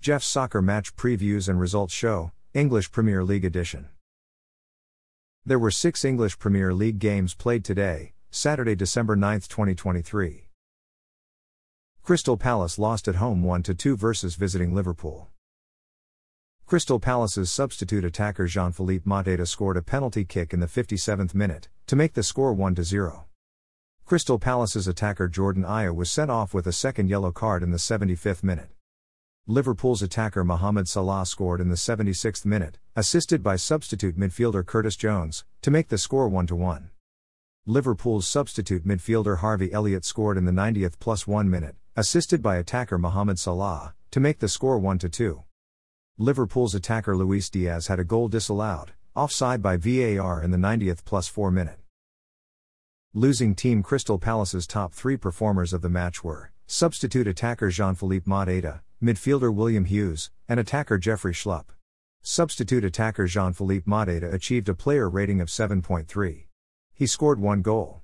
[0.00, 3.90] Jeff's Soccer Match Previews and Results Show, English Premier League Edition.
[5.44, 10.48] There were six English Premier League games played today, Saturday, December 9, 2023.
[12.02, 15.28] Crystal Palace lost at home 1 2 versus visiting Liverpool.
[16.64, 21.68] Crystal Palace's substitute attacker Jean Philippe Mateta scored a penalty kick in the 57th minute,
[21.86, 23.26] to make the score 1 0.
[24.06, 27.76] Crystal Palace's attacker Jordan Ayew was sent off with a second yellow card in the
[27.76, 28.70] 75th minute.
[29.46, 35.44] Liverpool's attacker Mohamed Salah scored in the 76th minute, assisted by substitute midfielder Curtis Jones,
[35.62, 36.90] to make the score 1 1.
[37.66, 42.98] Liverpool's substitute midfielder Harvey Elliott scored in the 90th plus 1 minute, assisted by attacker
[42.98, 45.42] Mohamed Salah, to make the score 1 2.
[46.18, 51.28] Liverpool's attacker Luis Diaz had a goal disallowed, offside by VAR in the 90th plus
[51.28, 51.78] 4 minute.
[53.14, 58.30] Losing team Crystal Palace's top three performers of the match were substitute attacker Jean Philippe
[58.30, 61.66] Mateta, midfielder William Hughes, and attacker Jeffrey Schlupp.
[62.22, 66.44] Substitute attacker Jean Philippe Mateta achieved a player rating of 7.3.
[66.92, 68.02] He scored one goal.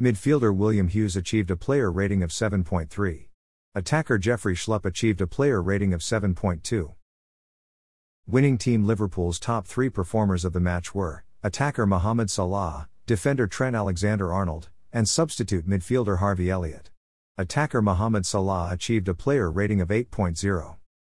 [0.00, 3.26] Midfielder William Hughes achieved a player rating of 7.3.
[3.74, 6.94] Attacker Jeffrey Schlupp achieved a player rating of 7.2.
[8.28, 13.74] Winning team Liverpool's top three performers of the match were attacker Mohamed Salah, defender Trent
[13.74, 16.90] Alexander Arnold, and substitute midfielder Harvey Elliott.
[17.38, 20.76] Attacker Mohamed Salah achieved a player rating of 8.0.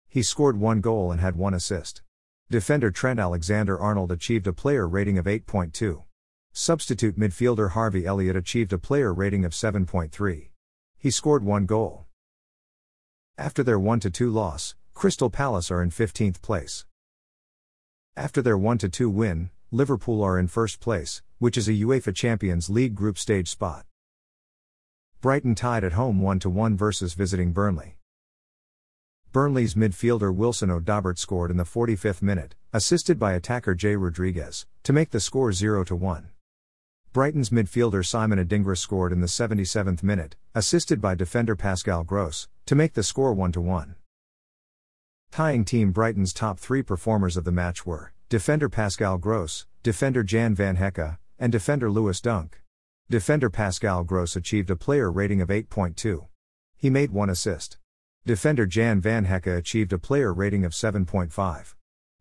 [0.09, 2.01] He scored one goal and had one assist.
[2.49, 6.05] Defender Trent Alexander Arnold achieved a player rating of 8.2.
[6.53, 10.49] Substitute midfielder Harvey Elliott achieved a player rating of 7.3.
[10.97, 12.07] He scored one goal.
[13.37, 16.87] After their 1 2 loss, Crystal Palace are in 15th place.
[18.15, 22.71] After their 1 2 win, Liverpool are in first place, which is a UEFA Champions
[22.71, 23.85] League group stage spot.
[25.19, 27.97] Brighton tied at home 1 1 versus visiting Burnley.
[29.31, 34.93] Burnley's midfielder Wilson Odobert scored in the 45th minute, assisted by attacker Jay Rodriguez, to
[34.93, 36.29] make the score 0 1.
[37.13, 42.75] Brighton's midfielder Simon Adingra scored in the 77th minute, assisted by defender Pascal Gross, to
[42.75, 43.95] make the score 1 1.
[45.31, 50.53] Tying team Brighton's top three performers of the match were defender Pascal Gross, defender Jan
[50.53, 52.61] van Hecke, and defender Lewis Dunk.
[53.09, 56.27] Defender Pascal Gross achieved a player rating of 8.2.
[56.75, 57.77] He made one assist.
[58.25, 61.75] Defender Jan van Hecke achieved a player rating of 7.5.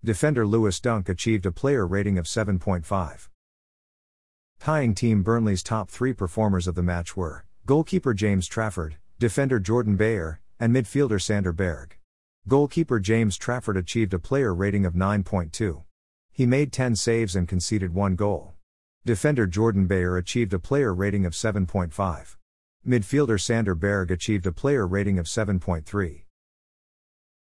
[0.05, 3.29] Defender Lewis Dunk achieved a player rating of 7.5.
[4.61, 9.97] Tying team Burnley's top three performers of the match were goalkeeper James Trafford, defender Jordan
[9.97, 11.99] Beyer, and midfielder Sander Berge.
[12.47, 15.83] Goalkeeper James Trafford achieved a player rating of 9.2.
[16.31, 18.56] He made 10 saves and conceded one goal.
[19.06, 22.37] Defender Jordan Beyer achieved a player rating of 7.5.
[22.84, 26.25] Midfielder Sander Berge achieved a player rating of 7.3.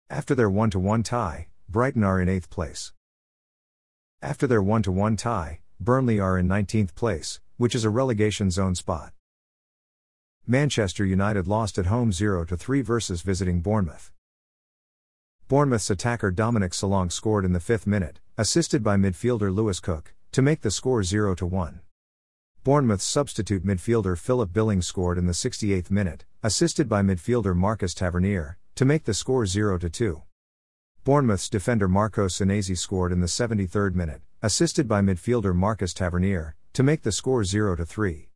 [0.09, 2.94] After their 1 1 tie, Brighton are in 8th place.
[4.23, 8.73] After their 1 1 tie, Burnley are in 19th place, which is a relegation zone
[8.73, 9.13] spot.
[10.47, 14.11] Manchester United lost at home 0 3 versus visiting Bournemouth.
[15.47, 20.42] Bournemouth's attacker Dominic Solanke scored in the fifth minute, assisted by midfielder Lewis Cook, to
[20.42, 21.81] make the score 0 to 1.
[22.64, 28.58] Bournemouth's substitute midfielder Philip Billing scored in the 68th minute, assisted by midfielder Marcus Tavernier,
[28.75, 30.22] to make the score 0 to 2.
[31.03, 36.81] Bournemouth's defender Marco Senesi scored in the 73rd minute, assisted by midfielder Marcus Tavernier, to
[36.81, 38.30] make the score 0 to 3.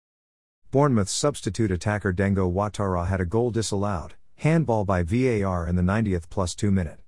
[0.71, 6.29] Bournemouth's substitute attacker Dango Ouattara had a goal disallowed, handball by VAR in the 90th
[6.29, 6.99] plus 2 minute.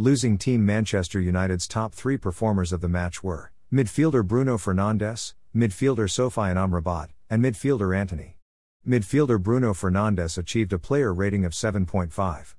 [0.00, 6.06] Losing team Manchester United's top three performers of the match were midfielder Bruno Fernandes, midfielder
[6.08, 8.36] Sofiane Amrabat, and midfielder Antony.
[8.86, 12.54] Midfielder Bruno Fernandes achieved a player rating of 7.5.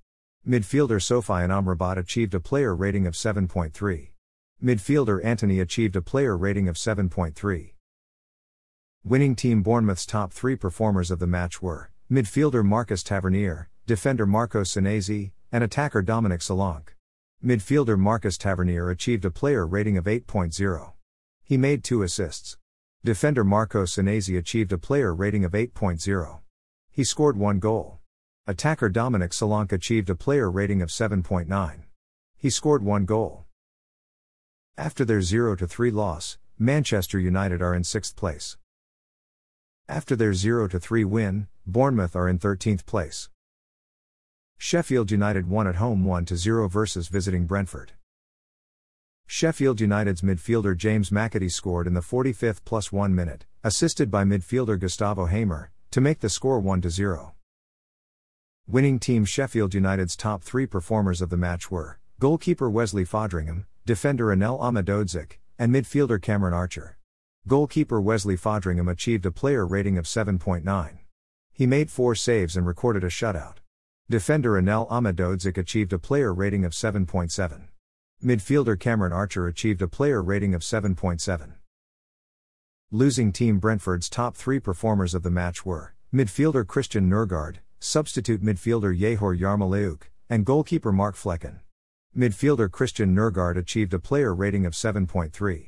[0.45, 4.09] Midfielder Sofiane Amrabat achieved a player rating of 7.3.
[4.61, 7.71] Midfielder Antony achieved a player rating of 7.3.
[9.05, 14.63] Winning team Bournemouth's top three performers of the match were midfielder Marcus Tavernier, defender Marco
[14.63, 16.98] Senesi, and attacker Dominic Solanke.
[17.43, 20.91] Midfielder Marcus Tavernier achieved a player rating of 8.0.
[21.41, 22.57] He made two assists.
[23.01, 26.41] Defender Marco Senesi achieved a player rating of 8.0.
[26.91, 27.99] He scored one goal.
[28.45, 31.83] Attacker Dominic Solanke achieved a player rating of 7.9.
[32.35, 33.45] He scored one goal.
[34.77, 38.57] After their 0 3 loss, Manchester United are in 6th place.
[39.87, 43.29] After their 0 3 win, Bournemouth are in 13th place.
[44.61, 47.93] Sheffield United won at home 1 0 versus visiting Brentford.
[49.25, 54.77] Sheffield United's midfielder James McAtee scored in the 45th plus 1 minute, assisted by midfielder
[54.77, 57.35] Gustavo Hamer, to make the score 1 0.
[58.67, 64.25] Winning team Sheffield United's top three performers of the match were goalkeeper Wesley Foderingham, defender
[64.25, 66.97] Anel Ahmedhodzic, and midfielder Cameron Archer.
[67.47, 70.97] Goalkeeper Wesley Foderingham achieved a player rating of 7.9.
[71.53, 73.58] He made four saves and recorded a shutout.
[74.11, 77.67] Defender Anel Ahmedhodzic achieved a player rating of 7.7.
[78.23, 81.53] Midfielder Cameron Archer achieved a player rating of 7.7.
[82.89, 88.99] Losing team Brentford's top three performers of the match were midfielder Christian Nørgaard, substitute midfielder
[88.99, 91.59] Yehor Yarmoliuk, and goalkeeper Mark Flekken.
[92.17, 95.67] Midfielder Christian Nørgaard achieved a player rating of 7.3.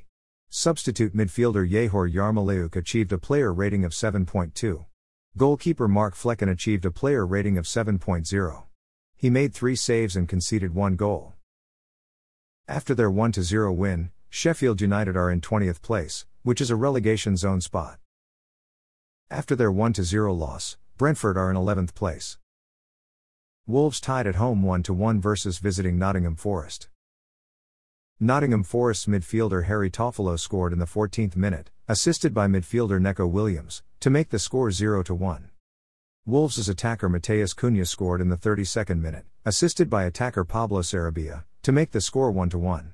[0.50, 4.86] Substitute midfielder Yehor Yarmoliuk achieved a player rating of 7.2.
[5.38, 8.64] Goalkeeper Mark Flekken achieved a player rating of 7.0.
[9.16, 11.36] He made three saves and conceded one goal.
[12.68, 17.38] After their 1 0 win, Sheffield United are in 20th place, which is a relegation
[17.38, 17.98] zone spot.
[19.30, 22.38] After their 1 0 loss, Brentford are in 11th place.
[23.66, 26.90] Wolves tied at home 1 1 versus visiting Nottingham Forest.
[28.24, 33.82] Nottingham Forest's midfielder Harry Toffolo scored in the 14th minute, assisted by midfielder Neco Williams,
[34.00, 35.50] to make the score 0 1.
[36.28, 41.72] Wolves' attacker Matheus Cunha scored in the 32nd minute, assisted by attacker Pablo Sarabia, to
[41.72, 42.94] make the score 1 1.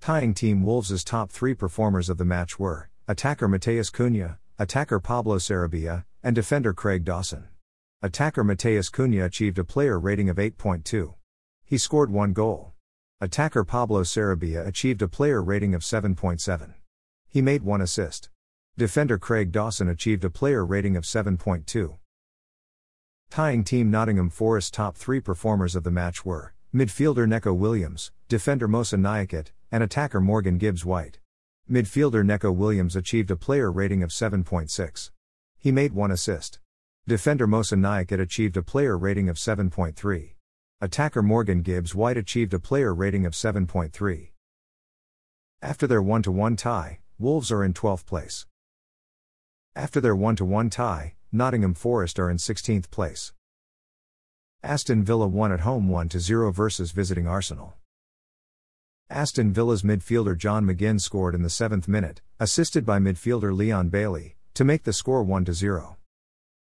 [0.00, 5.36] Tying team Wolves' top three performers of the match were attacker Matheus Cunha, attacker Pablo
[5.36, 7.46] Sarabia, and defender Craig Dawson.
[8.02, 11.14] Attacker Matheus Cunha achieved a player rating of 8.2.
[11.64, 12.73] He scored one goal.
[13.20, 16.74] Attacker Pablo Sarabia achieved a player rating of 7.7.
[17.28, 18.28] He made one assist.
[18.76, 21.96] Defender Craig Dawson achieved a player rating of 7.2.
[23.30, 28.66] Tying team Nottingham Forest top three performers of the match were midfielder Neco Williams, defender
[28.66, 31.20] Moussa Niakhaté, and attacker Morgan Gibbs White.
[31.70, 35.10] Midfielder Neco Williams achieved a player rating of 7.6.
[35.56, 36.58] He made one assist.
[37.06, 40.33] Defender Moussa Niakhaté achieved a player rating of 7.3.
[40.84, 44.28] Attacker Morgan Gibbs White achieved a player rating of 7.3.
[45.62, 48.44] After their 1 1 tie, Wolves are in 12th place.
[49.74, 53.32] After their 1 1 tie, Nottingham Forest are in 16th place.
[54.62, 57.72] Aston Villa won at home 1 0 versus visiting Arsenal.
[59.08, 64.36] Aston Villa's midfielder John McGinn scored in the 7th minute, assisted by midfielder Leon Bailey,
[64.52, 65.96] to make the score 1 0.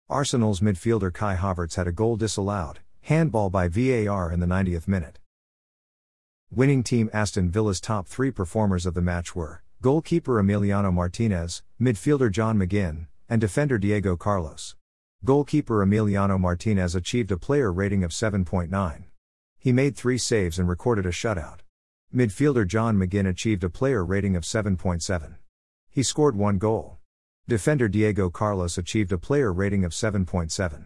[0.08, 5.20] Arsenal's midfielder Kai Havertz had a goal disallowed, handball by VAR in the 90th minute.
[6.50, 12.32] Winning team Aston Villa's top three performers of the match were goalkeeper Emiliano Martinez, midfielder
[12.32, 14.76] John McGinn, and defender Diego Carlos.
[15.24, 19.04] Goalkeeper Emiliano Martinez achieved a player rating of 7.9.
[19.58, 21.60] He made three saves and recorded a shutout.
[22.14, 25.36] Midfielder John McGinn achieved a player rating of 7.7.
[25.90, 26.98] He scored one goal.
[27.48, 30.86] Defender Diego Carlos achieved a player rating of 7.7.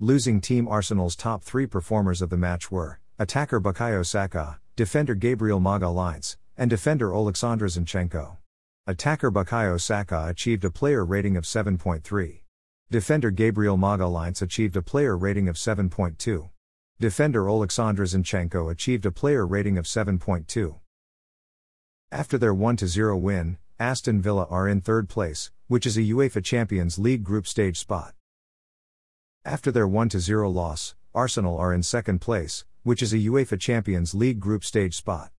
[0.00, 5.58] Losing team Arsenal's top three performers of the match were attacker Bukayo Saka, defender Gabriel
[5.58, 8.36] Magalhaes, and defender Oleksandr Zinchenko.
[8.86, 12.42] Attacker Bukayo Saka achieved a player rating of 7.3.
[12.92, 16.48] Defender Gabriel Magalhaes achieved a player rating of 7.2.
[17.00, 20.76] Defender Oleksandr Zinchenko achieved a player rating of 7.2.
[22.12, 26.44] After their 1 0 win, Aston Villa are in third place, which is a UEFA
[26.44, 28.14] Champions League group stage spot.
[29.44, 34.14] After their 1 0 loss, Arsenal are in second place, which is a UEFA Champions
[34.14, 35.30] League group stage spot.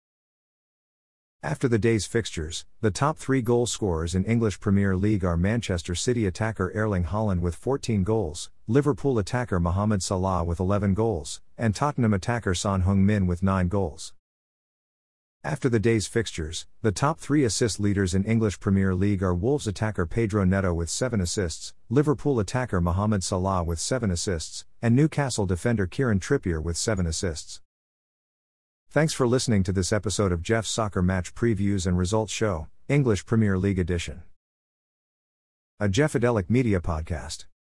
[1.42, 5.96] After the day's fixtures, the top three goal scorers in English Premier League are Manchester
[5.96, 11.74] City attacker Erling Haaland with 14 goals, Liverpool attacker Mohamed Salah with 11 goals, and
[11.74, 14.14] Tottenham attacker Son Heung-min with 9 goals.
[15.44, 19.68] After the day's fixtures, the top three assist leaders in English Premier League are Wolves
[19.68, 25.46] attacker Pedro Neto with 7 assists, Liverpool attacker Mohamed Salah with 7 assists, and Newcastle
[25.46, 27.62] defender Kieran Trippier with 7 assists.
[28.90, 33.26] Thanks for listening to this episode of Jeff's Soccer Match Previews and Results Show, English
[33.26, 34.24] Premier League Edition.
[35.80, 37.46] A Jeffadelic Media Podcast.